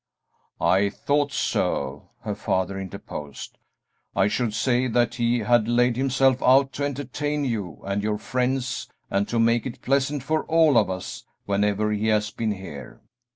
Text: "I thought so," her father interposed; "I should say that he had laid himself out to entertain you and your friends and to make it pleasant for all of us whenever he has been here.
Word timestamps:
"I 0.59 0.89
thought 0.89 1.31
so," 1.31 2.09
her 2.21 2.33
father 2.33 2.79
interposed; 2.79 3.59
"I 4.15 4.29
should 4.29 4.55
say 4.55 4.87
that 4.87 5.13
he 5.13 5.41
had 5.41 5.67
laid 5.67 5.95
himself 5.95 6.41
out 6.41 6.73
to 6.73 6.85
entertain 6.85 7.45
you 7.45 7.83
and 7.85 8.01
your 8.01 8.17
friends 8.17 8.89
and 9.11 9.27
to 9.27 9.37
make 9.37 9.67
it 9.67 9.83
pleasant 9.83 10.23
for 10.23 10.43
all 10.45 10.75
of 10.75 10.89
us 10.89 11.25
whenever 11.45 11.91
he 11.91 12.07
has 12.07 12.31
been 12.31 12.53
here. 12.53 13.03